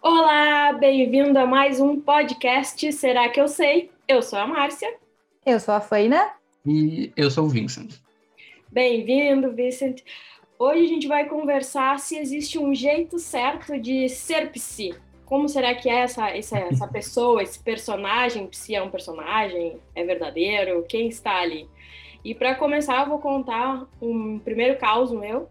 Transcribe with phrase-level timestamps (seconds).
[0.00, 3.90] Olá, bem-vindo a mais um podcast Será que eu sei?
[4.06, 4.94] Eu sou a Márcia.
[5.44, 6.30] Eu sou a Faina.
[6.64, 7.96] E eu sou o Vincent.
[8.70, 10.02] Bem-vindo, Vincent.
[10.56, 14.94] Hoje a gente vai conversar se existe um jeito certo de ser psi.
[15.26, 18.46] Como será que é essa, essa, essa pessoa, esse personagem?
[18.46, 19.80] Psi é um personagem?
[19.96, 20.86] É verdadeiro?
[20.88, 21.68] Quem está ali?
[22.24, 25.48] E para começar, eu vou contar um primeiro caos meu,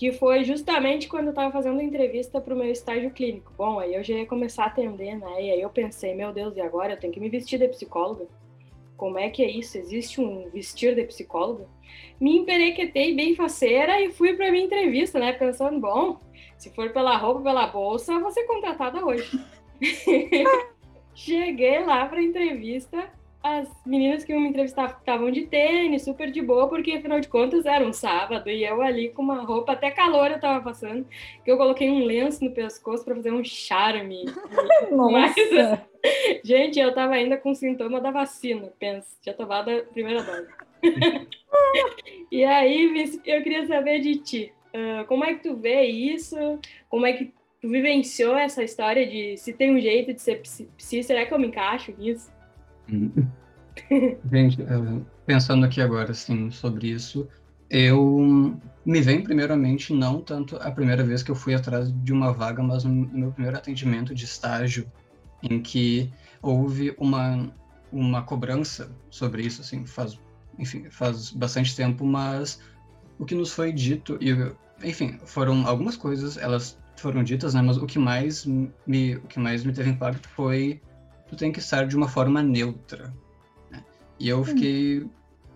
[0.00, 3.52] que foi justamente quando eu estava fazendo entrevista para o meu estágio clínico.
[3.54, 5.44] Bom, aí eu já ia começar a atender, né?
[5.44, 8.26] E aí eu pensei, meu Deus, e agora eu tenho que me vestir de psicóloga?
[8.96, 9.76] Como é que é isso?
[9.76, 11.68] Existe um vestir de psicóloga?
[12.18, 15.34] Me emperequetei bem faceira e fui para minha entrevista, né?
[15.34, 16.18] Pensando, bom,
[16.56, 19.38] se for pela roupa, pela bolsa, vou ser contratada hoje.
[21.14, 23.12] Cheguei lá para entrevista,
[23.42, 27.28] as meninas que iam me entrevistar estavam de tênis, super de boa, porque afinal de
[27.28, 31.06] contas era um sábado e eu ali com uma roupa, até calor eu tava passando,
[31.42, 34.24] que eu coloquei um lenço no pescoço para fazer um charme.
[34.92, 35.12] Nossa!
[35.12, 35.34] Mas,
[36.44, 40.48] gente, eu tava ainda com sintoma da vacina, pensa, tinha tomado a primeira dose.
[42.30, 46.36] e aí, eu queria saber de ti, uh, como é que tu vê isso?
[46.90, 51.02] Como é que tu vivenciou essa história de se tem um jeito de ser psi,
[51.02, 52.30] será que eu me encaixo nisso?
[54.30, 57.28] Gente, eh, pensando aqui agora, assim, sobre isso,
[57.68, 62.32] eu me vem primeiramente não tanto a primeira vez que eu fui atrás de uma
[62.32, 64.90] vaga, mas no meu primeiro atendimento de estágio,
[65.42, 67.50] em que houve uma,
[67.92, 70.18] uma cobrança sobre isso, assim, faz,
[70.58, 72.60] enfim, faz bastante tempo, mas
[73.18, 74.34] o que nos foi dito, e,
[74.86, 79.38] enfim, foram algumas coisas, elas foram ditas, né, mas o que mais me, o que
[79.38, 80.80] mais me teve impacto foi
[81.30, 83.14] tu tem que estar de uma forma neutra.
[83.70, 83.82] Né?
[84.18, 85.08] E eu fiquei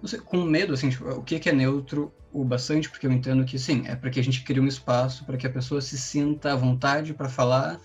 [0.07, 3.45] sei, com medo, assim, tipo, o que, que é neutro o bastante, porque eu entendo
[3.45, 5.99] que, sim, é para que a gente crie um espaço para que a pessoa se
[5.99, 7.81] sinta à vontade para falar,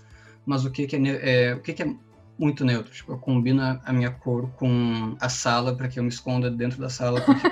[0.45, 1.95] mas o que, que é, é, o que, que é
[2.37, 2.91] muito neutro?
[2.91, 6.79] Tipo, eu combino a minha cor com a sala para que eu me esconda dentro
[6.79, 7.47] da sala, porque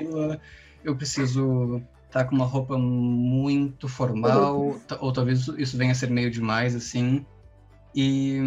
[0.00, 0.40] eu,
[0.84, 6.10] eu preciso estar tá com uma roupa muito formal, ou talvez isso venha a ser
[6.10, 7.26] meio demais, assim.
[7.94, 8.38] E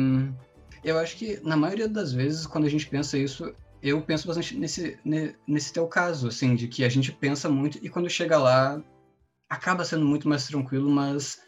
[0.84, 4.58] eu acho que, na maioria das vezes, quando a gente pensa isso, eu penso bastante
[4.58, 5.00] nesse,
[5.48, 8.82] nesse teu caso, assim, de que a gente pensa muito e quando chega lá,
[9.50, 11.42] acaba sendo muito mais tranquilo, mas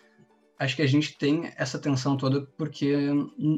[0.57, 2.95] acho que a gente tem essa tensão toda porque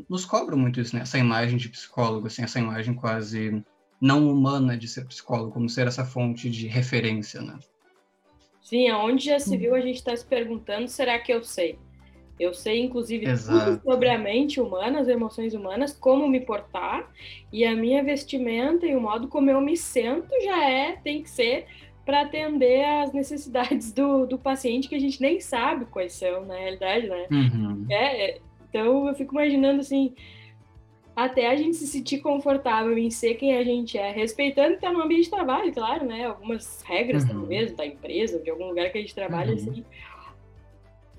[0.10, 1.02] nos cobra muito isso, né?
[1.02, 3.64] Essa imagem de psicólogo, assim, essa imagem quase
[4.02, 7.58] não humana de ser psicólogo, como ser essa fonte de referência, né?
[8.62, 11.78] Sim, aonde já se viu a gente está se perguntando, será que eu sei?
[12.44, 13.81] Eu sei, inclusive, Exato.
[13.81, 17.09] tudo sobre a mente humana, as emoções humanas, como me portar,
[17.52, 21.30] e a minha vestimenta e o modo como eu me sento já é, tem que
[21.30, 21.66] ser
[22.06, 26.56] para atender às necessidades do, do paciente que a gente nem sabe quais são, na
[26.56, 27.28] realidade, né?
[27.31, 27.86] Uhum.
[27.90, 28.40] É, é
[28.70, 30.16] então, eu fico imaginando assim,
[31.16, 34.92] até a gente se sentir confortável em ser quem a gente é, respeitando que está
[34.92, 36.25] no ambiente de trabalho, claro, né?
[36.25, 37.40] Algumas regras, uhum.
[37.40, 39.56] talvez, da empresa, de algum lugar que a gente trabalha, uhum.
[39.56, 39.86] assim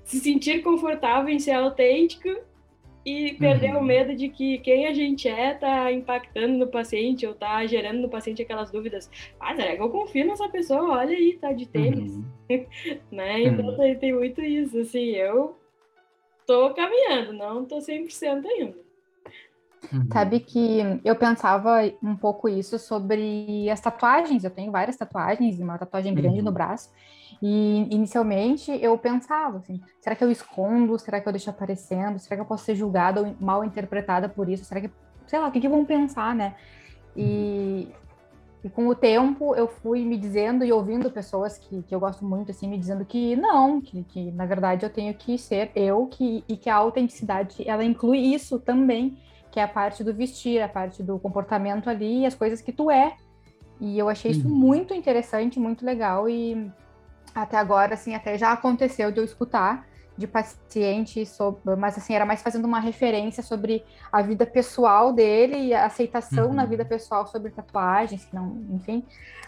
[0.05, 2.29] se sentir confortável em ser autêntico
[3.03, 3.81] e perder uhum.
[3.81, 7.99] o medo de que quem a gente é tá impactando no paciente ou tá gerando
[7.99, 9.09] no paciente aquelas dúvidas.
[9.39, 10.97] Ah, será que eu confio nessa pessoa?
[10.97, 12.13] Olha aí, tá de tênis.
[12.13, 12.25] Uhum.
[13.11, 13.41] né?
[13.41, 13.77] Então uhum.
[13.77, 15.57] tem, tem muito isso, assim, eu
[16.45, 18.84] tô caminhando, não tô 100% ainda.
[19.91, 20.07] Uhum.
[20.11, 24.43] Sabe que eu pensava um pouco isso sobre as tatuagens.
[24.43, 26.53] Eu tenho várias tatuagens, uma tatuagem grande no uhum.
[26.53, 26.89] braço.
[27.41, 30.97] E inicialmente eu pensava assim: será que eu escondo?
[30.97, 32.19] Será que eu deixo aparecendo?
[32.19, 34.65] Será que eu posso ser julgada ou mal interpretada por isso?
[34.65, 34.89] Será que,
[35.27, 36.55] sei lá, o que, que vão pensar, né?
[37.15, 37.87] E,
[38.63, 42.25] e, com o tempo eu fui me dizendo e ouvindo pessoas que, que eu gosto
[42.25, 46.07] muito, assim, me dizendo que não, que, que na verdade eu tenho que ser eu
[46.07, 49.17] que, e que a autenticidade ela inclui isso também
[49.55, 52.91] que é a parte do vestir, a parte do comportamento ali, as coisas que tu
[52.91, 53.15] é.
[53.79, 54.53] E eu achei isso uhum.
[54.53, 56.69] muito interessante, muito legal e
[57.33, 62.25] até agora, assim, até já aconteceu de eu escutar de paciente, sobre, mas assim, era
[62.25, 63.81] mais fazendo uma referência sobre
[64.11, 66.53] a vida pessoal dele e a aceitação uhum.
[66.53, 69.05] na vida pessoal sobre tatuagens, não, enfim.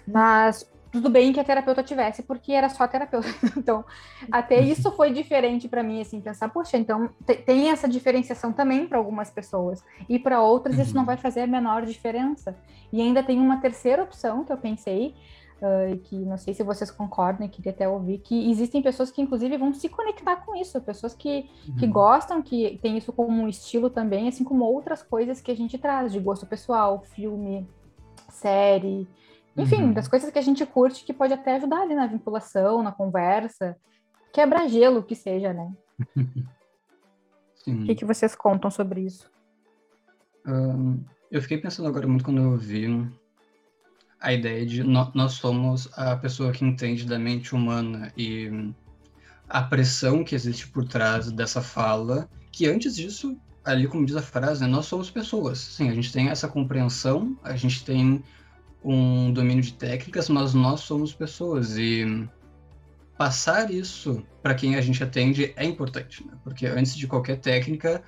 [0.07, 3.27] Mas tudo bem que a terapeuta tivesse, porque era só terapeuta.
[3.57, 3.83] Então,
[4.31, 7.09] até isso foi diferente para mim, assim, pensar, poxa, então
[7.45, 10.81] tem essa diferenciação também para algumas pessoas, e para outras uhum.
[10.81, 11.07] isso não uhum.
[11.07, 12.55] vai fazer a menor diferença.
[12.91, 15.13] E ainda tem uma terceira opção que eu pensei,
[15.61, 19.21] uh, que não sei se vocês concordam, e queria até ouvir, que existem pessoas que,
[19.21, 21.75] inclusive, vão se conectar com isso, pessoas que, uhum.
[21.75, 25.55] que gostam, que tem isso como um estilo também, assim como outras coisas que a
[25.55, 27.67] gente traz, de gosto pessoal, filme,
[28.29, 29.07] série
[29.57, 29.93] enfim, uhum.
[29.93, 33.75] das coisas que a gente curte que pode até ajudar ali na vinculação, na conversa,
[34.31, 35.71] quebra-gelo que seja, né?
[37.67, 39.29] O que, que vocês contam sobre isso?
[40.45, 42.87] Um, eu fiquei pensando agora muito quando eu vi
[44.21, 48.73] a ideia de no, nós somos a pessoa que entende da mente humana e
[49.49, 54.21] a pressão que existe por trás dessa fala, que antes disso, ali como diz a
[54.21, 55.59] frase, né, nós somos pessoas.
[55.59, 58.23] Sim, a gente tem essa compreensão, a gente tem
[58.83, 62.27] um domínio de técnicas, mas nós somos pessoas e
[63.17, 66.33] passar isso para quem a gente atende é importante, né?
[66.43, 68.03] porque antes de qualquer técnica,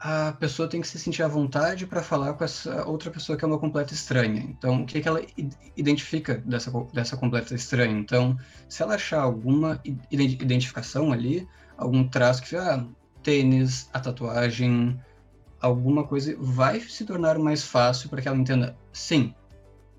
[0.00, 3.44] a pessoa tem que se sentir à vontade para falar com essa outra pessoa que
[3.44, 4.40] é uma completa estranha.
[4.40, 5.20] Então, o que, que ela
[5.76, 7.92] identifica dessa, dessa completa estranha?
[7.98, 9.78] Então, se ela achar alguma
[10.10, 11.46] identificação ali,
[11.76, 12.82] algum traço que, ah,
[13.22, 14.98] tênis, a tatuagem,
[15.60, 19.34] alguma coisa, vai se tornar mais fácil para que ela entenda, sim,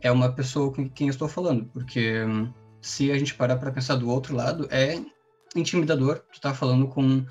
[0.02, 2.52] é uma pessoa com quem eu estou falando, porque hum,
[2.82, 5.00] se a gente parar para pensar do outro lado, é
[5.56, 7.26] intimidador tu tá falando com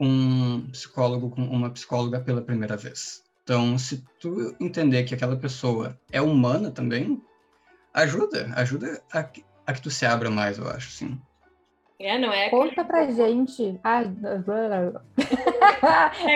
[0.00, 3.22] um psicólogo, com uma psicóloga pela primeira vez.
[3.42, 7.22] Então, se tu entender que aquela pessoa é humana também,
[7.94, 9.20] ajuda, ajuda a,
[9.66, 11.20] a que tu se abra mais, eu acho, sim.
[11.98, 12.50] É, não é?
[12.50, 13.80] Conta pra gente.
[13.82, 14.02] Ah,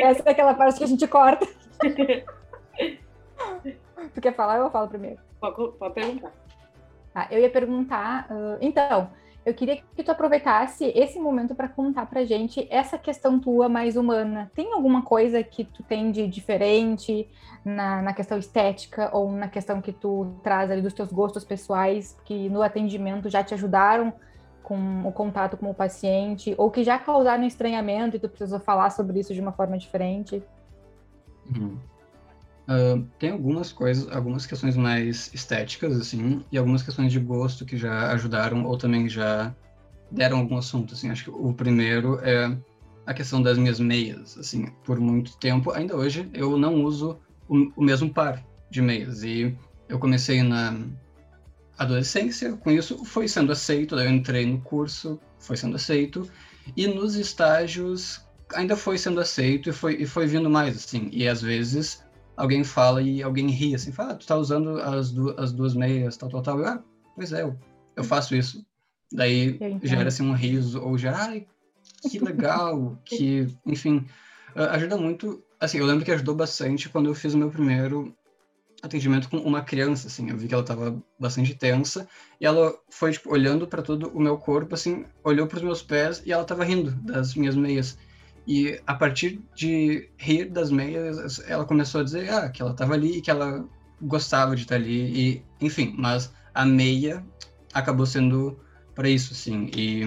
[0.02, 1.46] Essa é aquela parte que a gente corta.
[4.14, 5.29] tu quer falar ou eu falo primeiro?
[5.40, 6.32] Pode, pode perguntar.
[7.14, 8.28] Ah, eu ia perguntar.
[8.30, 9.10] Uh, então,
[9.44, 13.96] eu queria que tu aproveitasse esse momento para contar pra gente essa questão tua mais
[13.96, 14.50] humana.
[14.54, 17.28] Tem alguma coisa que tu tem de diferente
[17.64, 22.18] na, na questão estética ou na questão que tu traz ali dos teus gostos pessoais
[22.24, 24.12] que no atendimento já te ajudaram
[24.62, 28.90] com o contato com o paciente ou que já causaram estranhamento e tu precisou falar
[28.90, 30.42] sobre isso de uma forma diferente?
[31.56, 31.78] Uhum.
[33.18, 38.12] Tem algumas coisas, algumas questões mais estéticas, assim, e algumas questões de gosto que já
[38.12, 39.52] ajudaram ou também já
[40.10, 41.10] deram algum assunto, assim.
[41.10, 42.56] Acho que o primeiro é
[43.06, 44.66] a questão das minhas meias, assim.
[44.84, 47.18] Por muito tempo, ainda hoje, eu não uso
[47.48, 49.24] o, o mesmo par de meias.
[49.24, 49.52] E
[49.88, 50.76] eu comecei na
[51.76, 56.30] adolescência, com isso foi sendo aceito, daí eu entrei no curso, foi sendo aceito,
[56.76, 58.24] e nos estágios
[58.54, 61.08] ainda foi sendo aceito e foi, e foi vindo mais, assim.
[61.10, 62.04] E às vezes
[62.40, 65.74] alguém fala e alguém ri, assim, fala, ah, tu tá usando as, du as duas
[65.74, 66.58] meias, tal, tal, tal.
[66.58, 66.82] Eu, ah,
[67.14, 67.54] pois é, eu,
[67.94, 68.64] eu faço isso.
[69.12, 71.46] Daí gera-se um riso, ou já, ai,
[72.10, 74.06] que legal, que, enfim,
[74.54, 75.42] ajuda muito.
[75.58, 78.14] Assim, eu lembro que ajudou bastante quando eu fiz o meu primeiro
[78.82, 82.08] atendimento com uma criança, assim, eu vi que ela tava bastante tensa,
[82.40, 85.82] e ela foi, tipo, olhando para todo o meu corpo, assim, olhou para os meus
[85.82, 87.98] pés e ela tava rindo das minhas meias.
[88.50, 92.94] E a partir de rir das meias, ela começou a dizer ah, que ela estava
[92.94, 93.64] ali e que ela
[94.02, 95.36] gostava de estar ali.
[95.60, 97.24] E, enfim, mas a meia
[97.72, 98.58] acabou sendo
[98.92, 99.70] para isso, sim.
[99.72, 100.02] E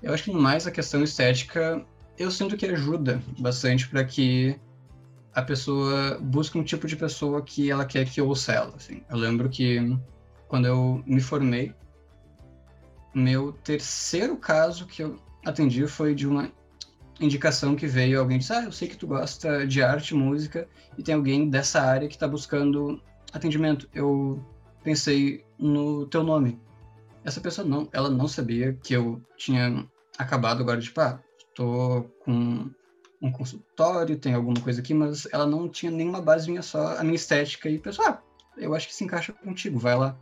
[0.00, 1.84] eu acho que mais a questão estética,
[2.16, 4.56] eu sinto que ajuda bastante para que
[5.34, 8.76] a pessoa busque um tipo de pessoa que ela quer que ouça ela.
[8.76, 9.02] Assim.
[9.10, 9.98] Eu lembro que
[10.46, 11.74] quando eu me formei,
[13.12, 16.52] meu terceiro caso que eu atendi foi de uma
[17.20, 21.02] indicação que veio, alguém disse, ah, eu sei que tu gosta de arte, música, e
[21.02, 23.00] tem alguém dessa área que está buscando
[23.32, 23.88] atendimento.
[23.92, 24.44] Eu
[24.82, 26.58] pensei no teu nome.
[27.24, 29.86] Essa pessoa não, ela não sabia que eu tinha
[30.16, 31.20] acabado agora, tipo, ah,
[31.54, 32.70] tô com
[33.20, 37.02] um consultório, tem alguma coisa aqui, mas ela não tinha nenhuma base minha, só a
[37.02, 38.22] minha estética, e pensou, ah,
[38.56, 40.16] eu acho que se encaixa contigo, vai lá.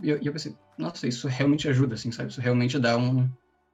[0.00, 2.30] E eu, e eu pensei, nossa, isso realmente ajuda, assim, sabe?
[2.30, 3.28] Isso realmente dá um,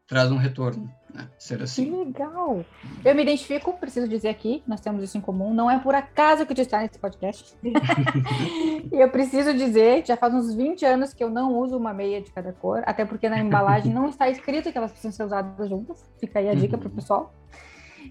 [0.06, 1.28] traz um retorno, né?
[1.38, 1.84] Ser assim.
[1.84, 2.64] Que legal!
[3.04, 6.44] Eu me identifico, preciso dizer aqui, nós temos isso em comum, não é por acaso
[6.46, 7.56] que tu está nesse podcast.
[7.62, 12.20] e eu preciso dizer, já faz uns 20 anos que eu não uso uma meia
[12.20, 15.68] de cada cor, até porque na embalagem não está escrito que elas precisam ser usadas
[15.68, 16.04] juntas.
[16.18, 16.80] Fica aí a dica uhum.
[16.82, 17.34] para o pessoal.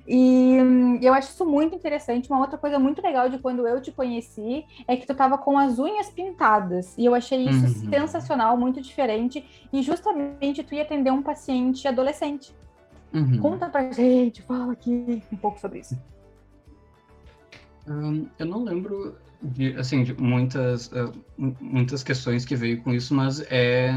[0.07, 0.57] E
[1.01, 2.29] eu acho isso muito interessante.
[2.29, 5.57] Uma outra coisa muito legal de quando eu te conheci é que tu tava com
[5.57, 6.97] as unhas pintadas.
[6.97, 7.89] E eu achei isso uhum.
[7.89, 9.45] sensacional, muito diferente.
[9.71, 12.53] E justamente tu ia atender um paciente adolescente.
[13.13, 13.37] Uhum.
[13.39, 15.97] Conta pra gente, fala aqui um pouco sobre isso.
[18.39, 23.41] Eu não lembro de, assim, de muitas, uh, muitas questões que veio com isso, mas
[23.51, 23.93] é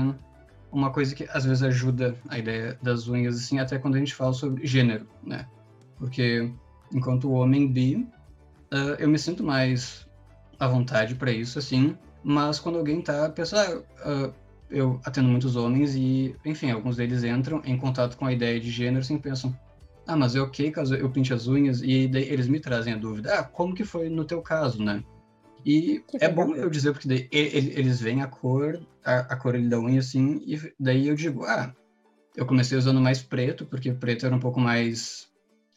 [0.72, 4.14] uma coisa que às vezes ajuda a ideia das unhas, assim, até quando a gente
[4.14, 5.46] fala sobre gênero, né?
[5.98, 6.50] Porque
[6.92, 7.96] enquanto homem bi,
[8.72, 10.06] uh, eu me sinto mais
[10.58, 11.96] à vontade para isso, assim.
[12.22, 14.32] Mas quando alguém tá pensando, uh,
[14.70, 18.70] eu atendo muitos homens e, enfim, alguns deles entram em contato com a ideia de
[18.70, 19.56] gênero, assim, pensam,
[20.06, 21.82] ah, mas é ok caso eu pinte as unhas?
[21.82, 25.02] E daí eles me trazem a dúvida, ah, como que foi no teu caso, né?
[25.64, 29.60] E que é bom eu dizer, porque daí eles veem a cor, a, a cor
[29.60, 31.74] da unha, assim, e daí eu digo, ah,
[32.36, 35.25] eu comecei usando mais preto, porque preto era um pouco mais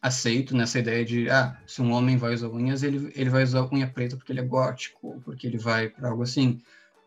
[0.02, 3.68] aceito nessa ideia de, ah, se um homem vai usar unhas, ele, ele vai usar
[3.72, 6.60] unha preta porque ele é gótico, porque ele vai para algo assim.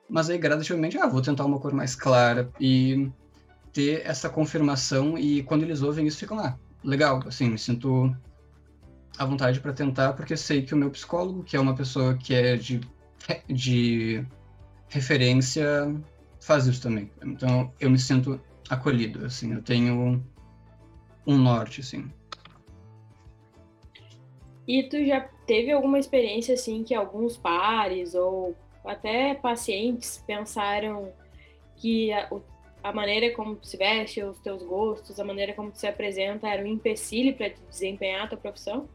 [0.10, 3.10] Mas aí, gradativamente, ah, vou tentar uma cor mais clara e
[3.72, 6.56] ter essa confirmação e quando eles ouvem isso, ficam lá.
[6.56, 8.16] Ah, legal, assim, me sinto
[9.18, 12.36] à vontade para tentar, porque sei que o meu psicólogo, que é uma pessoa que
[12.36, 12.82] é de,
[13.48, 14.24] de
[14.88, 15.66] referência,
[16.40, 17.10] faz isso também.
[17.24, 20.24] Então, eu me sinto acolhido, assim, eu tenho
[21.26, 22.12] um norte, assim.
[24.68, 28.56] E tu já teve alguma experiência assim que alguns pares ou
[28.86, 31.12] até pacientes pensaram
[31.76, 32.30] que a,
[32.84, 36.48] a maneira como tu se veste, os teus gostos, a maneira como tu se apresenta
[36.48, 38.88] era um empecilho para desempenhar a tua profissão?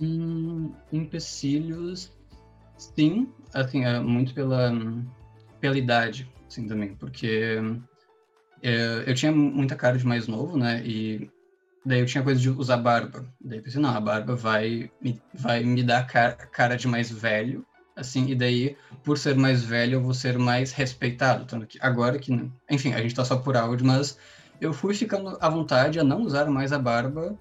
[0.00, 2.12] Hum, empecilhos,
[2.76, 4.72] sim, assim, é muito pela,
[5.60, 7.58] pela idade, assim, também, porque
[8.62, 11.30] é, eu tinha muita cara de mais novo, né, e
[11.84, 13.24] Daí eu tinha coisa de usar barba.
[13.40, 17.10] Daí eu pensei, não, a barba vai me, vai me dar cara, cara de mais
[17.10, 17.64] velho,
[17.96, 21.44] assim, e daí, por ser mais velho, eu vou ser mais respeitado.
[21.44, 22.32] Tanto que agora que,
[22.70, 24.18] enfim, a gente tá só por áudio, mas
[24.60, 27.38] eu fui ficando à vontade a não usar mais a barba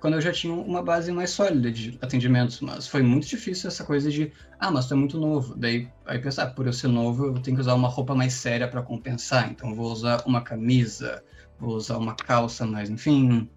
[0.00, 3.84] quando eu já tinha uma base mais sólida de atendimentos, mas foi muito difícil essa
[3.84, 5.56] coisa de, ah, mas tu é muito novo.
[5.56, 8.34] Daí, aí pensar, ah, por eu ser novo, eu tenho que usar uma roupa mais
[8.34, 11.22] séria para compensar, então vou usar uma camisa,
[11.58, 13.50] vou usar uma calça mais, enfim,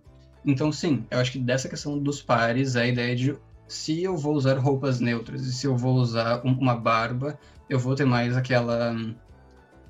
[0.46, 3.36] então, sim, eu acho que dessa questão dos pares, a ideia de
[3.68, 7.80] se eu vou usar roupas neutras e se eu vou usar um, uma barba, eu
[7.80, 9.16] vou ter mais aquela hum,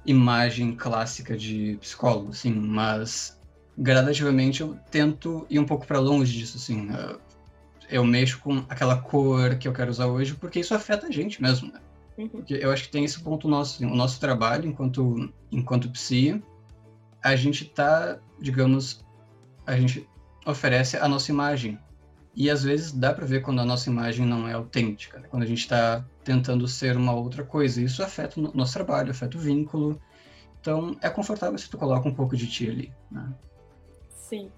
[0.05, 3.39] imagem clássica de psicólogo, sim, mas
[3.77, 6.89] gradativamente eu tento ir um pouco para longe disso, assim.
[7.89, 11.41] Eu mexo com aquela cor que eu quero usar hoje, porque isso afeta a gente
[11.41, 11.79] mesmo, né?
[12.17, 12.27] Uhum.
[12.27, 16.41] Porque eu acho que tem esse ponto nosso, assim, o nosso trabalho enquanto, enquanto psi,
[17.23, 19.03] a gente tá, digamos,
[19.65, 20.07] a gente
[20.45, 21.79] oferece a nossa imagem.
[22.33, 25.27] E às vezes dá para ver quando a nossa imagem não é autêntica, né?
[25.29, 27.81] quando a gente está tentando ser uma outra coisa.
[27.81, 29.99] Isso afeta o nosso trabalho, afeta o vínculo.
[30.59, 32.93] Então é confortável se tu coloca um pouco de ti ali.
[33.11, 33.33] Né?
[34.09, 34.49] Sim.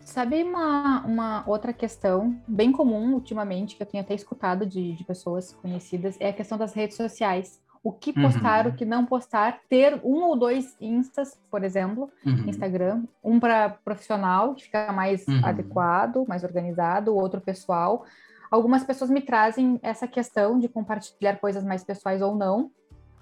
[0.00, 5.04] Sabe uma, uma outra questão bem comum ultimamente, que eu tenho até escutado de, de
[5.04, 8.72] pessoas conhecidas, é a questão das redes sociais o que postar, uhum.
[8.72, 12.48] o que não postar, ter um ou dois instas, por exemplo, uhum.
[12.48, 15.40] Instagram, um para profissional, que fica mais uhum.
[15.44, 18.04] adequado, mais organizado, o outro pessoal.
[18.50, 22.72] Algumas pessoas me trazem essa questão de compartilhar coisas mais pessoais ou não,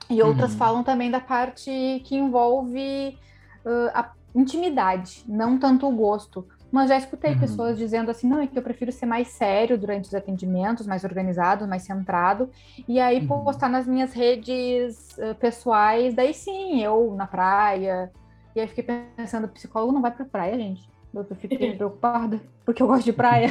[0.09, 0.59] e outras uhum.
[0.59, 3.19] falam também da parte que envolve
[3.67, 6.49] uh, a intimidade, não tanto o gosto.
[6.75, 7.39] Mas já escutei uhum.
[7.39, 11.05] pessoas dizendo assim, não, é que eu prefiro ser mais sério durante os atendimentos, mais
[11.05, 12.51] organizado, mais centrado,
[12.89, 13.45] e aí uhum.
[13.45, 18.11] postar nas minhas redes uh, pessoais, daí sim, eu na praia.
[18.57, 18.83] E aí fiquei
[19.17, 20.83] pensando, psicólogo não vai pra praia, gente.
[21.15, 23.51] Eu fiquei preocupada, porque eu gosto de praia.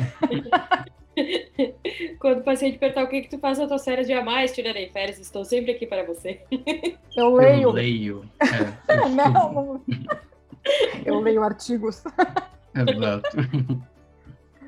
[2.19, 4.89] Quando o paciente perguntar o que, que tu faz na tua série de mais, tirarei
[4.89, 6.41] férias, estou sempre aqui para você.
[7.15, 7.61] Eu leio.
[7.61, 8.25] Eu leio.
[8.41, 9.79] É, eu não,
[11.05, 12.03] eu leio artigos.
[12.75, 13.29] Exato.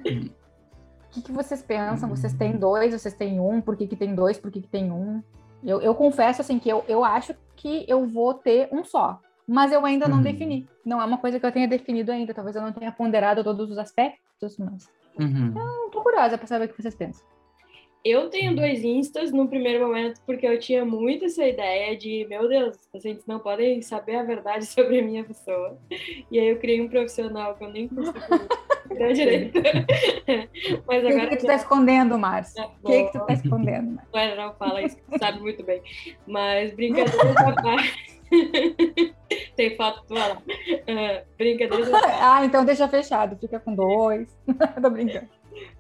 [0.04, 2.10] O que, que, vocês pensam?
[2.10, 3.62] Vocês têm dois, vocês têm um?
[3.62, 4.38] Por que, que tem dois?
[4.38, 5.24] Por que, que tem um?
[5.64, 9.72] Eu, eu confesso assim que eu, eu acho que eu vou ter um só, mas
[9.72, 10.24] eu ainda não uhum.
[10.24, 10.68] defini.
[10.86, 12.34] Não é uma coisa que eu tenha definido ainda.
[12.34, 14.88] Talvez eu não tenha ponderado todos os aspectos, mas
[15.20, 15.54] uhum.
[15.58, 17.26] eu tô curiosa para saber o que vocês pensam.
[18.06, 22.48] Eu tenho dois instas no primeiro momento porque eu tinha muito essa ideia de, meu
[22.48, 25.76] Deus, os pacientes não podem saber a verdade sobre a minha pessoa.
[26.30, 28.14] E aí eu criei um profissional que eu nem consigo
[29.12, 29.60] direito.
[30.88, 31.26] Mas agora.
[31.26, 32.64] O que, que tu tá escondendo, Márcio?
[32.84, 34.00] O que, que tu tá escondendo?
[34.14, 35.82] Não, não fala isso, tu sabe muito bem.
[36.28, 38.22] Mas brincadeiras à parte.
[39.56, 40.36] Tem foto tua lá.
[40.38, 42.18] Uh, parte.
[42.22, 44.30] Ah, então deixa fechado, fica com dois.
[44.80, 45.28] Tô brincando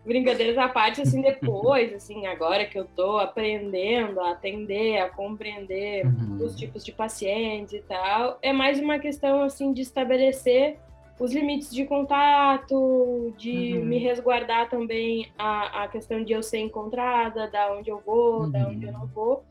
[0.05, 6.05] brincadeiras à parte, assim, depois, assim, agora que eu tô aprendendo a atender, a compreender
[6.05, 6.37] uhum.
[6.43, 10.77] os tipos de pacientes e tal, é mais uma questão, assim, de estabelecer
[11.19, 13.85] os limites de contato, de uhum.
[13.85, 18.51] me resguardar também a, a questão de eu ser encontrada, da onde eu vou, uhum.
[18.51, 19.43] da onde eu não vou,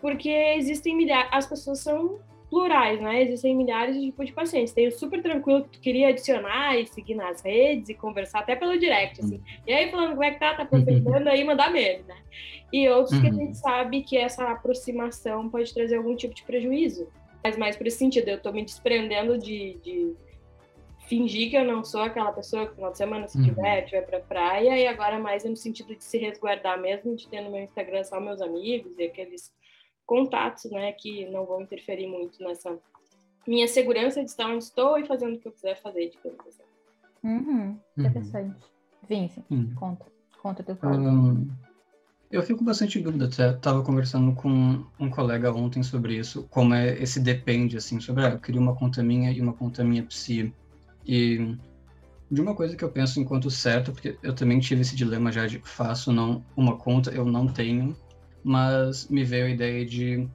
[0.00, 2.18] porque existem milhares, as pessoas são
[2.48, 3.22] plurais, né?
[3.22, 4.72] Existem milhares de tipos de pacientes.
[4.72, 8.54] Tem o super tranquilo que tu queria adicionar e seguir nas redes e conversar até
[8.54, 9.40] pelo direct, assim.
[9.66, 12.16] E aí, falando como é que tá, tá aproveitando aí, mandar meme, né?
[12.72, 13.36] E outros que a uhum.
[13.36, 17.08] gente sabe que essa aproximação pode trazer algum tipo de prejuízo.
[17.42, 20.14] Mas mais por esse sentido, eu tô me desprendendo de, de
[21.06, 24.00] fingir que eu não sou aquela pessoa que no final de semana se diverte, uhum.
[24.00, 27.50] vai pra praia, e agora mais no sentido de se resguardar mesmo, de ter no
[27.50, 29.52] meu Instagram só meus amigos e aqueles
[30.06, 32.78] contatos, né, que não vão interferir muito nessa
[33.46, 36.62] minha segurança de estar onde estou e fazendo o que eu quiser fazer, digamos assim.
[37.22, 38.48] Uhum, interessante.
[38.48, 38.76] Uhum.
[39.08, 39.72] Vince, hum.
[39.76, 40.06] conta.
[40.42, 41.48] Conta teu um,
[42.30, 43.26] Eu fico bastante em dúvida.
[43.26, 48.24] Até tava conversando com um colega ontem sobre isso, como é esse depende, assim, sobre,
[48.24, 50.52] ah, eu queria uma conta minha e uma conta minha psi.
[51.04, 51.56] E
[52.30, 55.46] de uma coisa que eu penso enquanto certo, porque eu também tive esse dilema já
[55.46, 57.96] de faço não uma conta, eu não tenho,
[58.46, 60.28] mas me veio a ideia de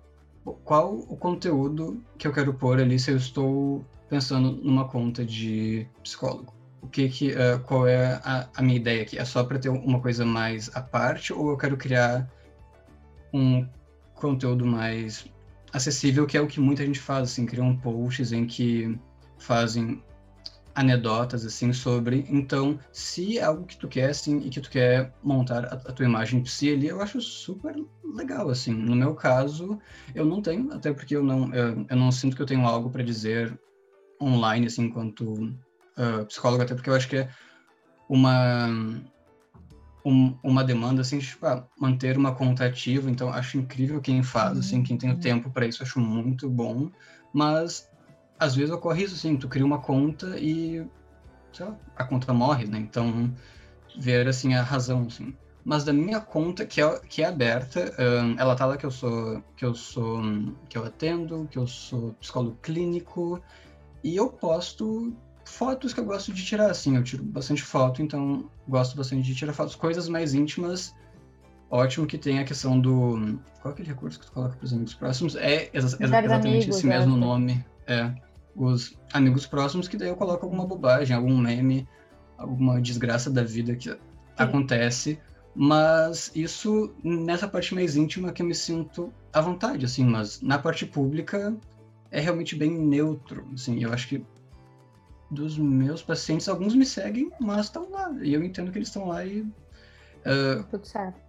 [0.65, 5.87] qual o conteúdo que eu quero pôr ali se eu estou pensando numa conta de
[6.03, 6.53] psicólogo.
[6.81, 9.17] O que que, uh, qual é a, a, minha ideia aqui?
[9.17, 12.29] É só para ter uma coisa mais à parte ou eu quero criar
[13.33, 13.65] um
[14.13, 15.25] conteúdo mais
[15.71, 18.99] acessível, que é o que muita gente faz, assim, criam posts em que
[19.37, 20.03] fazem
[20.75, 22.25] anedotas assim sobre.
[22.29, 25.91] Então, se é algo que tu quer assim e que tu quer montar a, a,
[25.91, 28.73] tua imagem de si ali, eu acho super legal assim.
[28.73, 29.79] No meu caso,
[30.15, 32.89] eu não tenho, até porque eu não eu, eu não sinto que eu tenho algo
[32.89, 33.57] para dizer
[34.21, 37.29] online assim enquanto uh, psicólogo, até porque eu acho que é
[38.09, 38.67] uma
[40.05, 44.23] um, uma demanda assim, de, tipo, ah, manter uma conta ativa, então acho incrível quem
[44.23, 45.19] faz, assim, quem tem o uhum.
[45.19, 46.89] tempo para isso, acho muito bom,
[47.33, 47.87] mas
[48.41, 50.83] às vezes ocorre isso, assim, tu cria uma conta e,
[51.59, 52.79] lá, a conta morre, né?
[52.79, 53.31] Então,
[53.95, 55.35] ver, assim, a razão, assim.
[55.63, 58.89] Mas da minha conta, que é, que é aberta, um, ela tá lá que eu
[58.89, 60.23] sou, que eu sou,
[60.67, 63.39] que eu atendo, que eu sou psicólogo clínico,
[64.03, 68.49] e eu posto fotos que eu gosto de tirar, assim, eu tiro bastante foto, então
[68.67, 70.95] gosto bastante de tirar fotos, coisas mais íntimas,
[71.69, 74.73] ótimo que tem a questão do, qual é aquele recurso que tu coloca para os
[74.73, 75.35] amigos próximos?
[75.35, 78.11] É exa exatamente amigos, esse mesmo nome, é
[78.55, 81.87] os amigos próximos, que daí eu coloco alguma bobagem, algum meme,
[82.37, 83.97] alguma desgraça da vida que Sim.
[84.37, 85.19] acontece.
[85.53, 90.57] Mas isso nessa parte mais íntima que eu me sinto à vontade, assim, mas na
[90.57, 91.55] parte pública
[92.09, 94.25] é realmente bem neutro, assim, eu acho que
[95.29, 99.07] dos meus pacientes, alguns me seguem, mas estão lá, e eu entendo que eles estão
[99.07, 99.41] lá e...
[99.41, 101.19] Uh, tudo certo.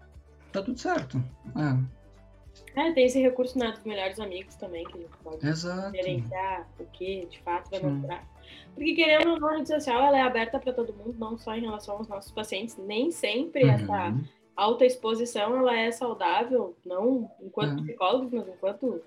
[0.52, 1.22] Tá tudo certo,
[1.56, 2.01] é.
[2.74, 5.94] É, tem esse recurso né, dos melhores amigos também, que a gente pode Exato.
[5.94, 8.26] gerenciar o que de fato vai mostrar.
[8.74, 11.54] Porque querendo ou não, a rede social ela é aberta para todo mundo, não só
[11.54, 12.76] em relação aos nossos pacientes.
[12.78, 13.70] Nem sempre uhum.
[13.70, 14.14] essa
[14.56, 17.84] alta exposição ela é saudável, não enquanto uhum.
[17.84, 19.02] psicólogos, mas enquanto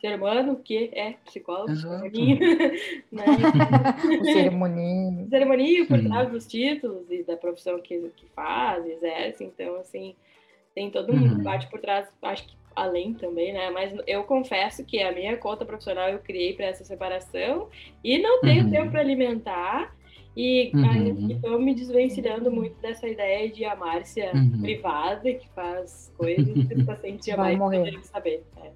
[0.00, 1.72] ser humano que é psicólogo.
[3.12, 3.24] Né?
[4.20, 5.26] o ceremoninho.
[5.26, 9.44] O ceremoninho por trás dos títulos e da profissão que, que faz, exerce.
[9.44, 10.14] Então, assim,
[10.74, 11.38] tem todo um uhum.
[11.38, 13.70] debate por trás, acho que além também, né?
[13.70, 17.68] Mas eu confesso que a minha conta profissional eu criei para essa separação
[18.02, 18.70] e não tenho uhum.
[18.70, 19.94] tempo para alimentar.
[20.36, 21.28] E uhum.
[21.32, 24.60] estou me desvencilhando muito dessa ideia de a Márcia uhum.
[24.62, 28.44] privada, que faz coisas que os pacientes jamais poderiam saber.
[28.58, 28.70] É.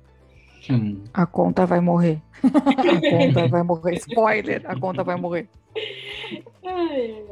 [1.13, 2.21] A conta vai morrer.
[2.43, 3.95] a conta vai morrer.
[3.95, 5.49] Spoiler, a conta vai morrer.
[6.65, 7.25] Ai,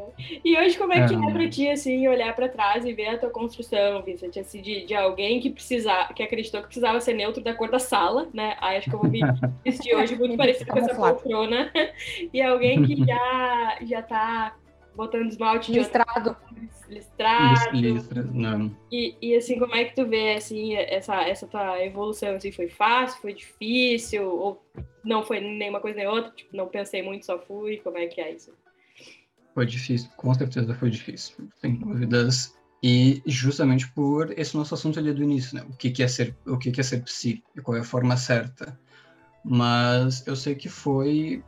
[0.45, 3.09] e hoje, como é que é, é pra ti, assim, olhar para trás e ver
[3.09, 7.15] a tua construção, Vincent, assim, de, de alguém que precisava, que acreditou que precisava ser
[7.15, 8.57] neutro da cor da sala, né?
[8.61, 9.21] Aí acho que eu vou me
[9.65, 11.71] vestir hoje muito parecido com essa poltrona.
[12.33, 14.57] E alguém que já, já tá
[14.95, 16.37] botando esmalte listrado.
[16.89, 17.77] listrado.
[17.77, 18.75] Listra, não.
[18.91, 22.69] E, e assim, como é que tu vê, assim, essa, essa tua evolução, assim, foi
[22.69, 24.63] fácil, foi difícil, ou
[25.05, 28.21] não foi nenhuma coisa nem outra, tipo, não pensei muito, só fui, como é que
[28.21, 28.53] é isso?
[29.55, 32.55] Foi difícil, com certeza foi difícil, sem dúvidas.
[32.83, 35.65] E justamente por esse nosso assunto ali do início, né?
[35.69, 37.85] O que, que é ser, o que, que é ser psi e qual é a
[37.85, 38.77] forma certa.
[39.45, 41.45] Mas eu sei que foi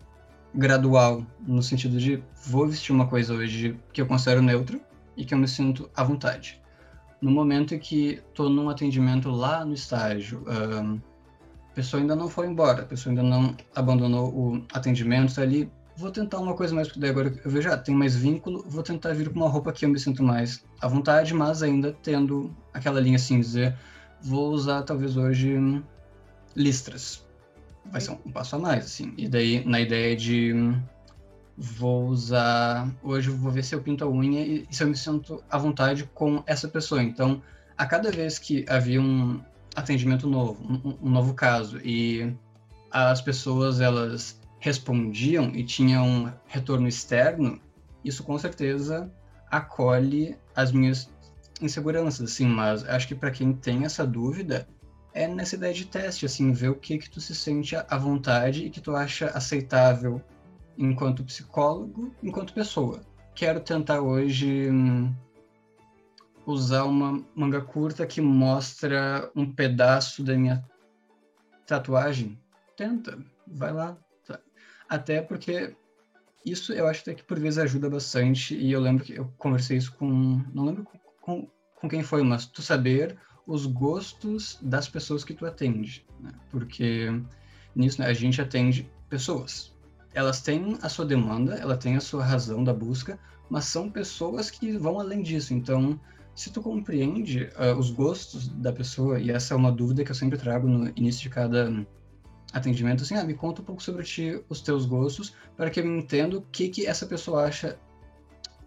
[0.54, 4.80] gradual, no sentido de vou vestir uma coisa hoje que eu considero neutra
[5.16, 6.60] e que eu me sinto à vontade.
[7.20, 12.46] No momento em que estou num atendimento lá no estágio, a pessoa ainda não foi
[12.46, 16.88] embora, a pessoa ainda não abandonou o atendimento, tá ali, vou tentar uma coisa mais,
[16.88, 19.72] porque daí agora eu vejo, ah, tem mais vínculo, vou tentar vir com uma roupa
[19.72, 23.76] que eu me sinto mais à vontade, mas ainda tendo aquela linha assim, dizer,
[24.20, 25.56] vou usar talvez hoje
[26.56, 27.24] listras,
[27.86, 29.12] vai ser um passo a mais, assim.
[29.16, 30.74] E daí, na ideia de
[31.56, 32.90] vou usar.
[33.02, 36.04] Hoje vou ver se eu pinto a unha e, se eu me sinto à vontade
[36.14, 37.02] com essa pessoa.
[37.02, 37.42] Então,
[37.76, 39.40] a cada vez que havia um
[39.74, 42.32] atendimento novo, um, um novo caso, e
[42.90, 47.60] as pessoas elas respondiam e tinham um retorno externo,
[48.02, 49.12] isso com certeza
[49.50, 51.10] acolhe as minhas
[51.60, 54.66] inseguranças, assim, mas acho que para quem tem essa dúvida,
[55.12, 58.64] é nessa ideia de teste, assim, ver o que que tu se sente à vontade
[58.64, 60.18] e que tu acha aceitável
[60.78, 63.02] enquanto psicólogo, enquanto pessoa.
[63.34, 65.14] Quero tentar hoje hum,
[66.46, 70.64] usar uma manga curta que mostra um pedaço da minha
[71.66, 72.38] tatuagem.
[72.74, 73.98] Tenta, vai lá.
[74.88, 75.74] Até porque
[76.44, 79.78] isso eu acho até que por vezes ajuda bastante, e eu lembro que eu conversei
[79.78, 83.16] isso com, não lembro com, com, com quem foi, mas tu saber
[83.46, 86.32] os gostos das pessoas que tu atende, né?
[86.50, 87.08] porque
[87.74, 89.74] nisso né, a gente atende pessoas.
[90.12, 93.18] Elas têm a sua demanda, ela tem a sua razão da busca,
[93.50, 95.52] mas são pessoas que vão além disso.
[95.52, 95.98] Então,
[96.34, 100.14] se tu compreende uh, os gostos da pessoa, e essa é uma dúvida que eu
[100.14, 101.84] sempre trago no início de cada
[102.54, 105.86] atendimento, assim, ah, me conta um pouco sobre ti, os teus gostos, para que eu
[105.86, 107.76] entenda o que, que essa pessoa acha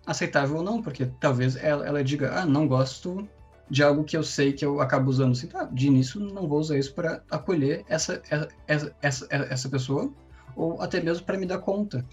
[0.05, 3.27] aceitável ou não, porque talvez ela, ela diga, ah, não gosto
[3.69, 6.59] de algo que eu sei que eu acabo usando assim, tá, de início não vou
[6.59, 8.21] usar isso para acolher essa,
[8.67, 10.11] essa, essa, essa pessoa,
[10.55, 12.05] ou até mesmo para me dar conta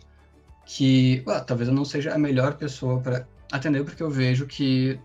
[0.64, 4.98] que ah, talvez eu não seja a melhor pessoa para atender, porque eu vejo que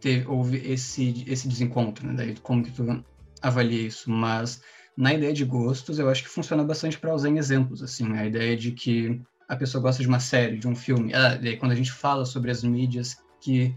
[0.00, 2.14] teve, houve esse, esse desencontro, né?
[2.16, 3.04] Daí como que tu
[3.42, 4.62] avalia isso, mas
[5.00, 8.26] na ideia de gostos, eu acho que funciona bastante para usar em exemplos, assim, a
[8.26, 11.72] ideia de que a pessoa gosta de uma série, de um filme, ah, daí quando
[11.72, 13.74] a gente fala sobre as mídias que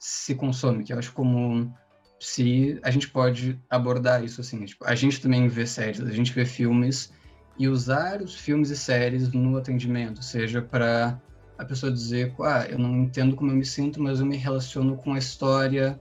[0.00, 1.72] se consome, que eu acho como
[2.18, 6.32] se a gente pode abordar isso assim, tipo, a gente também vê séries, a gente
[6.32, 7.12] vê filmes
[7.56, 11.20] e usar os filmes e séries no atendimento, seja para
[11.56, 14.96] a pessoa dizer, ah, eu não entendo como eu me sinto, mas eu me relaciono
[14.96, 16.00] com a história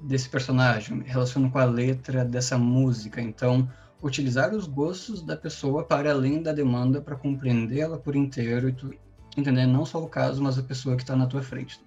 [0.00, 3.68] desse personagem, me relaciono com a letra dessa música, então
[4.06, 8.94] utilizar os gostos da pessoa para além da demanda para compreendê-la por inteiro e tu
[9.36, 11.80] entender não só o caso, mas a pessoa que está na tua frente.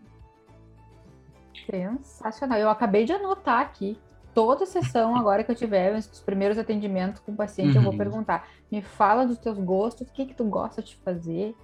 [1.66, 2.58] Sensacional.
[2.58, 3.98] Eu acabei de anotar aqui.
[4.34, 7.78] Toda sessão agora que eu tiver, os primeiros atendimentos com o paciente, uhum.
[7.78, 7.98] eu vou uhum.
[7.98, 11.56] perguntar: me fala dos teus gostos, o que que tu gosta de fazer?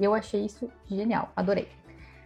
[0.00, 1.68] E eu achei isso genial, adorei.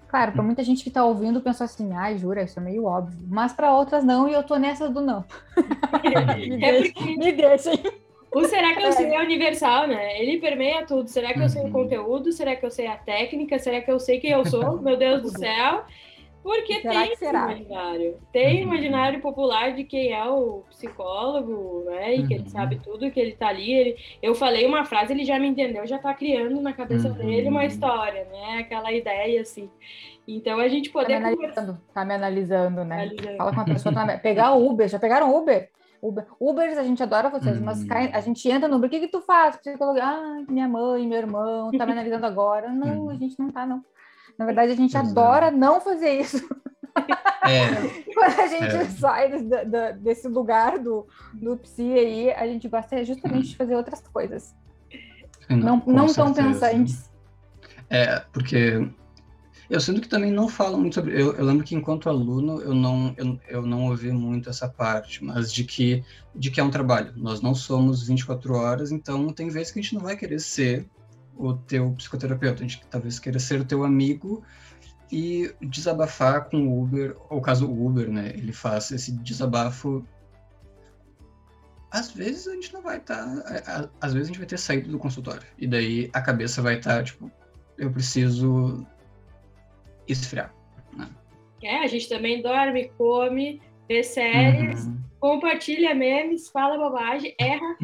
[0.09, 2.85] Claro, para muita gente que está ouvindo, pensou assim, ai, ah, jura, isso é meio
[2.85, 3.19] óbvio.
[3.29, 5.25] Mas para outras não, e eu tô nessa do não.
[6.49, 7.75] me, é deixem, me deixem.
[8.33, 10.21] O será que eu sei é universal, né?
[10.21, 11.09] Ele permeia tudo.
[11.09, 11.73] Será que eu sei o uhum.
[11.73, 12.33] conteúdo?
[12.33, 13.59] Será que eu sei a técnica?
[13.59, 14.81] Será que eu sei quem eu sou?
[14.81, 15.85] Meu Deus do céu.
[16.43, 18.19] Porque será tem esse imaginário.
[18.33, 18.63] Tem uhum.
[18.73, 22.15] imaginário popular de quem é o psicólogo, né?
[22.15, 22.49] E que ele uhum.
[22.49, 23.73] sabe tudo, que ele tá ali.
[23.73, 23.97] Ele...
[24.23, 27.15] Eu falei uma frase, ele já me entendeu, já tá criando na cabeça uhum.
[27.15, 28.59] dele uma história, né?
[28.61, 29.69] Aquela ideia, assim.
[30.27, 31.15] Então a gente poder.
[31.15, 33.03] Tá me analisando, tá me analisando né?
[33.03, 33.37] Analisando.
[33.37, 33.95] Fala com uma pessoa.
[33.95, 34.19] Tá...
[34.19, 35.71] Pegar o Uber, já pegaram Uber?
[36.01, 36.27] Uber.
[36.39, 39.09] Ubers, a gente adora vocês, mas cai, a gente entra no Uber, o que, que
[39.09, 39.57] tu faz?
[39.57, 42.71] Psicologia, ah, minha mãe, meu irmão, tá me analisando agora.
[42.71, 43.83] Não, a gente não tá, não.
[44.39, 45.11] Na verdade, a gente Exato.
[45.11, 46.49] adora não fazer isso.
[47.43, 47.69] É.
[48.15, 48.85] Quando a gente é.
[48.87, 53.75] sai do, do, desse lugar do, do psi aí, a gente gosta justamente de fazer
[53.75, 54.55] outras coisas.
[55.49, 57.11] Não, não, não tão pensantes.
[57.91, 58.87] É, porque
[59.71, 61.21] eu sinto que também não falam muito sobre.
[61.21, 65.25] Eu, eu, lembro que enquanto aluno eu não eu, eu não ouvi muito essa parte,
[65.25, 67.13] mas de que de que é um trabalho.
[67.17, 70.87] Nós não somos 24 horas, então tem vezes que a gente não vai querer ser
[71.39, 74.43] o teu psicoterapeuta, a gente talvez queira ser o teu amigo
[75.11, 80.05] e desabafar com o Uber, ou caso o Uber, né, ele faça esse desabafo.
[81.91, 83.25] Às vezes a gente não vai estar,
[83.63, 86.77] tá, às vezes a gente vai ter saído do consultório e daí a cabeça vai
[86.77, 87.31] estar tá, tipo,
[87.79, 88.87] eu preciso
[90.07, 90.53] esfriar.
[90.95, 91.09] Né?
[91.63, 94.98] É, a gente também dorme, come, vê séries, uhum.
[95.21, 97.77] Compartilha memes, fala bobagem, erra.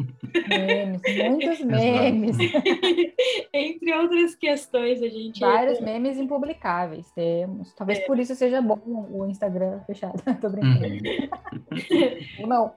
[0.47, 2.37] Memes, muitos memes.
[3.53, 5.39] Entre outras questões, a gente.
[5.39, 7.73] Vários memes impublicáveis temos.
[7.73, 8.01] Talvez é.
[8.05, 10.21] por isso seja bom o Instagram fechado.
[10.41, 10.85] Tô brincando.
[10.85, 12.41] Uhum.
[12.41, 12.73] Ou não.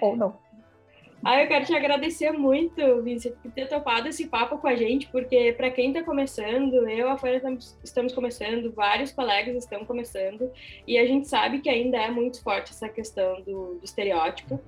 [0.00, 0.49] Ou não.
[1.22, 5.06] Ah, eu quero te agradecer muito, Vincent, por ter topado esse papo com a gente,
[5.08, 7.42] porque para quem está começando, eu e a Folha
[7.84, 10.50] estamos começando, vários colegas estão começando,
[10.86, 14.58] e a gente sabe que ainda é muito forte essa questão do, do estereótipo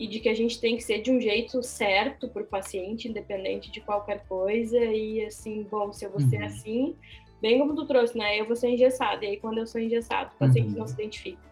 [0.00, 3.06] e de que a gente tem que ser de um jeito certo para o paciente,
[3.06, 6.46] independente de qualquer coisa, e assim, bom, se eu vou ser uhum.
[6.46, 6.96] assim,
[7.40, 8.40] bem como tu trouxe, né?
[8.40, 10.78] Eu vou ser engessado, e aí quando eu sou engessado, o paciente uhum.
[10.78, 11.49] não se identifica.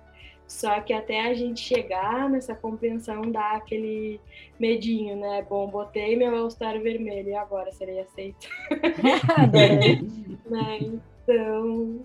[0.49, 4.19] Só que até a gente chegar nessa compreensão dá aquele
[4.59, 5.47] medinho, né?
[5.49, 8.49] Bom, botei meu All-Star vermelho e agora serei aceito.
[10.49, 10.79] né?
[10.81, 12.01] Então,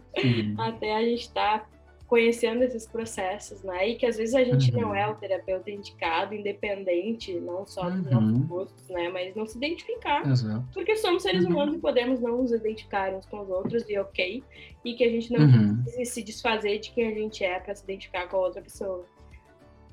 [0.57, 1.65] até a gente tá
[2.07, 3.89] conhecendo esses processos, né?
[3.89, 4.81] E que às vezes a gente uhum.
[4.81, 8.21] não é o terapeuta indicado, independente, não só dos uhum.
[8.21, 9.09] nossos gostos, né?
[9.09, 10.27] Mas não se identificar.
[10.27, 10.65] Exato.
[10.73, 11.51] Porque somos seres uhum.
[11.51, 14.43] humanos e podemos não nos identificar uns com os outros e ok.
[14.83, 15.81] E que a gente não uhum.
[15.83, 19.05] precisa se desfazer de quem a gente é para se identificar com a outra pessoa.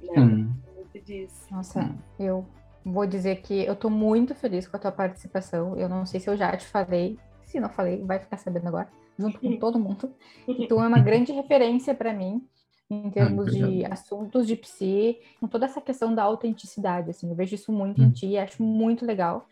[0.02, 0.20] Né?
[0.20, 0.52] Uhum.
[0.74, 1.46] Muito disso.
[1.50, 2.44] Nossa, eu
[2.84, 5.76] vou dizer que eu tô muito feliz com a tua participação.
[5.76, 7.18] Eu não sei se eu já te falei.
[7.44, 8.88] Se não falei, vai ficar sabendo agora
[9.20, 10.12] junto com todo mundo.
[10.48, 12.42] Então é uma grande referência para mim
[12.90, 17.36] em termos ah, de assuntos de psi, com toda essa questão da autenticidade, assim, eu
[17.36, 18.06] vejo isso muito hum.
[18.06, 19.46] em ti, acho muito legal.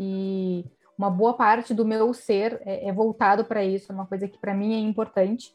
[0.00, 0.64] E
[0.96, 4.38] uma boa parte do meu ser é, é voltado para isso, é uma coisa que
[4.38, 5.54] para mim é importante.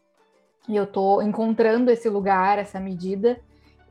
[0.70, 3.42] E eu estou encontrando esse lugar, essa medida,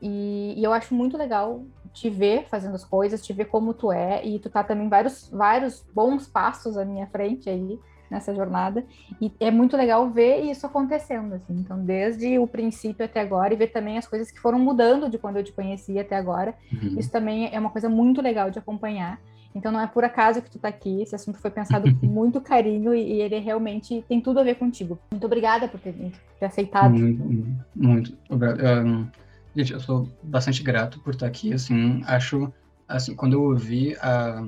[0.01, 3.91] e, e, eu acho muito legal te ver fazendo as coisas, te ver como tu
[3.91, 7.79] é, e tu tá também vários, vários bons passos à minha frente aí
[8.13, 8.85] nessa jornada,
[9.19, 13.57] e é muito legal ver isso acontecendo, assim, então desde o princípio até agora, e
[13.57, 16.99] ver também as coisas que foram mudando de quando eu te conheci até agora, uhum.
[16.99, 19.19] isso também é uma coisa muito legal de acompanhar,
[19.55, 22.41] então não é por acaso que tu tá aqui, esse assunto foi pensado com muito
[22.41, 24.97] carinho e, e, ele realmente tem tudo a ver contigo.
[25.11, 25.93] Muito obrigada por ter,
[26.39, 26.91] ter aceitado.
[26.91, 28.85] Muito, muito obrigado.
[28.85, 29.07] Um,
[29.55, 32.51] gente, eu sou bastante grato por estar aqui, assim, acho,
[32.87, 34.43] assim, quando eu ouvi a...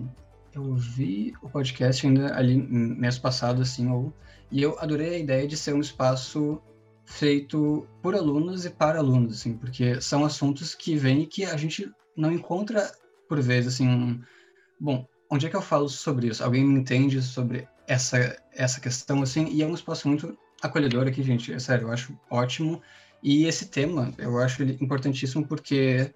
[0.56, 4.14] Eu ouvi o podcast ainda ali mês passado, assim, ou,
[4.50, 6.62] e eu adorei a ideia de ser um espaço
[7.06, 11.58] feito por alunos e para alunos, assim, porque são assuntos que vêm e que a
[11.58, 12.90] gente não encontra,
[13.28, 14.22] por vezes, assim,
[14.80, 16.44] Bom, onde é que eu falo sobre isso?
[16.44, 19.48] Alguém me entende sobre essa, essa questão, assim?
[19.48, 21.54] E é um espaço muito acolhedor aqui, gente.
[21.54, 22.82] É sério, eu acho ótimo.
[23.24, 26.12] E esse tema, eu acho ele importantíssimo porque,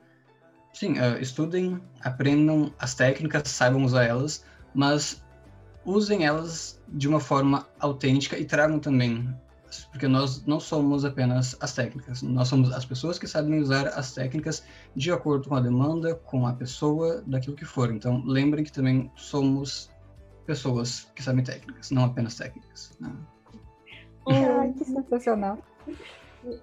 [0.80, 5.22] sim, uh, estudem, aprendam as técnicas, saibam usar elas, mas
[5.84, 9.30] usem elas de uma forma autêntica e tragam também
[9.92, 14.14] porque nós não somos apenas as técnicas, nós somos as pessoas que sabem usar as
[14.14, 14.64] técnicas
[14.96, 17.94] de acordo com a demanda, com a pessoa, daquilo que for.
[17.94, 19.92] Então, lembrem que também somos
[20.48, 22.98] pessoas que sabem técnicas, não apenas técnicas.
[23.00, 23.12] Né?
[24.28, 25.60] Ai, que sensacional.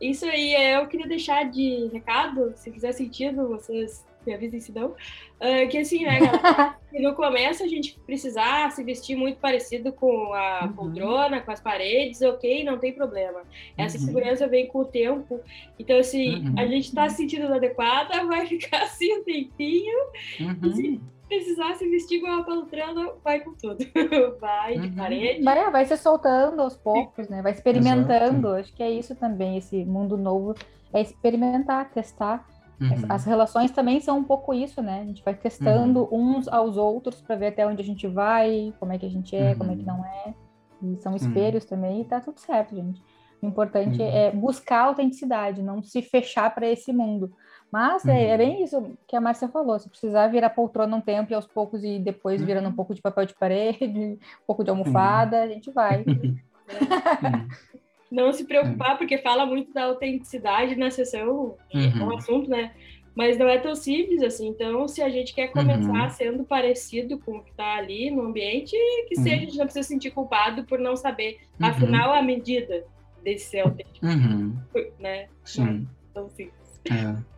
[0.01, 4.89] Isso aí, eu queria deixar de recado, se fizer sentido, vocês me avisem se não,
[4.89, 10.33] uh, que assim, né, galera, no começo a gente precisar se vestir muito parecido com
[10.35, 10.73] a uhum.
[10.73, 13.43] poltrona, com as paredes, ok, não tem problema.
[13.77, 14.05] Essa uhum.
[14.05, 15.41] segurança vem com o tempo,
[15.79, 16.55] então assim, uhum.
[16.59, 19.97] a gente está se sentindo adequada, vai ficar assim um tempinho,
[20.41, 21.01] uhum.
[21.29, 23.79] Precisar se vestir igual a poltrona, vai com tudo.
[24.41, 24.95] vai de uhum.
[24.95, 25.43] parede.
[25.43, 27.43] Vai, vai se soltando aos poucos, né?
[27.43, 28.49] Vai experimentando.
[28.49, 28.61] Exato.
[28.61, 30.55] Acho que é isso também, esse mundo novo,
[30.93, 32.47] é experimentar, testar.
[32.81, 33.07] Uhum.
[33.09, 35.01] As relações também são um pouco isso, né?
[35.01, 36.37] A gente vai testando uhum.
[36.37, 39.35] uns aos outros para ver até onde a gente vai, como é que a gente
[39.35, 39.59] é, uhum.
[39.59, 40.35] como é que não é.
[40.83, 43.03] E são espelhos também, e tá tudo certo, gente.
[43.41, 44.09] O importante uhum.
[44.09, 47.33] é buscar a autenticidade, não se fechar para esse mundo.
[47.77, 48.39] Mas é, é, uhum.
[48.39, 51.85] bem isso que a Márcia falou: se precisar virar poltrona um tempo e aos poucos
[51.85, 52.75] e depois virando um uhum.
[52.75, 56.03] pouco de papel de parede, um pouco de almofada, a gente vai.
[58.11, 58.97] não se preocupar, é.
[58.97, 62.01] porque fala muito da autenticidade na sessão, uhum.
[62.01, 62.73] é um assunto, né?
[63.15, 64.49] Mas não é tão simples assim.
[64.49, 66.09] Então, se a gente quer começar uhum.
[66.09, 68.75] sendo parecido com o que está ali no ambiente,
[69.07, 69.23] que uhum.
[69.23, 71.41] seja, a gente não precisa se sentir culpado por não saber.
[71.61, 71.67] Uhum.
[71.67, 72.87] Afinal, a medida
[73.23, 74.57] desse ser autêntico, uhum.
[74.99, 75.29] né?
[75.45, 75.65] Sim.
[75.65, 76.81] Não tão simples.
[76.91, 77.36] É.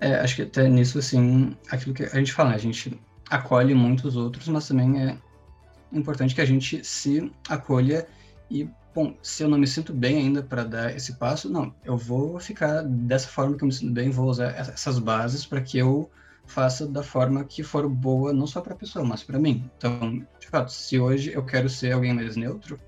[0.00, 0.14] é.
[0.20, 4.48] acho que até nisso, assim, aquilo que a gente fala, a gente acolhe muitos outros,
[4.48, 5.18] mas também é
[5.92, 8.06] importante que a gente se acolha
[8.50, 11.96] e bom, se eu não me sinto bem ainda para dar esse passo, não, eu
[11.96, 15.78] vou ficar dessa forma que eu me sinto bem, vou usar essas bases para que
[15.78, 16.10] eu
[16.46, 19.70] faça da forma que for boa, não só para a pessoa, mas para mim.
[19.76, 22.80] Então, de fato, se hoje eu quero ser alguém mais neutro,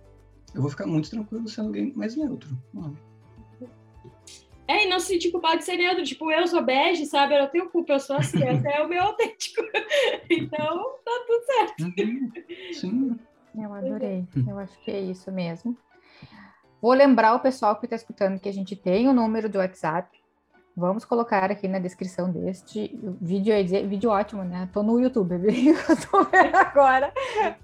[0.55, 2.59] eu vou ficar muito tranquilo sendo alguém mais neutro.
[4.71, 6.05] É, e não se sentir culpado de ser neutro.
[6.05, 7.35] Tipo, eu sou bege, sabe?
[7.35, 9.61] Eu não tenho culpa, eu sou assim, até é o meu autêntico.
[10.31, 11.83] então, tá tudo certo.
[11.83, 12.33] Uhum.
[12.73, 13.19] Sim.
[13.53, 14.25] Eu adorei.
[14.47, 15.77] Eu acho que é isso mesmo.
[16.81, 20.20] Vou lembrar o pessoal que está escutando que a gente tem o número do WhatsApp.
[20.77, 23.53] Vamos colocar aqui na descrição deste vídeo.
[23.89, 24.69] Vídeo ótimo, né?
[24.73, 25.75] Tô no YouTube, viu?
[26.11, 27.13] tô vendo agora.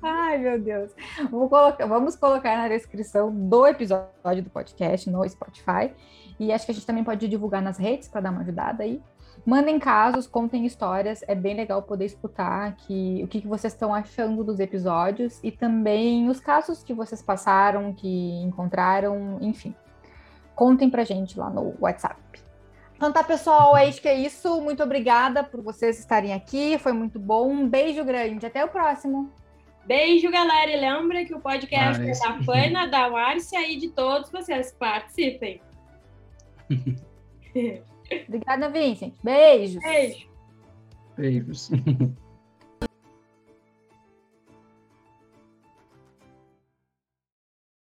[0.03, 0.93] Ai, meu Deus.
[1.31, 5.95] Colocar, vamos colocar na descrição do episódio do podcast no Spotify.
[6.39, 9.01] E acho que a gente também pode divulgar nas redes para dar uma ajudada aí.
[9.45, 13.95] Mandem casos, contem histórias, é bem legal poder escutar que, o que, que vocês estão
[13.95, 18.09] achando dos episódios e também os casos que vocês passaram, que
[18.43, 19.75] encontraram, enfim.
[20.55, 22.46] Contem pra gente lá no WhatsApp.
[22.97, 24.61] Então tá, pessoal, é isso que é isso.
[24.61, 27.51] Muito obrigada por vocês estarem aqui, foi muito bom.
[27.51, 29.31] Um beijo grande, até o próximo.
[29.85, 34.31] Beijo, galera, e lembra que o podcast é da Fana, da Márcia e de todos
[34.31, 35.61] vocês participem.
[38.27, 39.15] Obrigada, Vincent.
[39.23, 39.83] Beijos.
[39.83, 40.29] Beijo.
[41.17, 41.71] Beijos.